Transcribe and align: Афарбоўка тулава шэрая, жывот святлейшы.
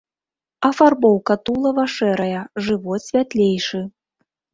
Афарбоўка 0.69 1.33
тулава 1.49 1.85
шэрая, 1.95 2.39
жывот 2.69 3.01
святлейшы. 3.09 3.83